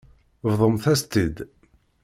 Bḍumt-as-tt-id. 0.51 1.37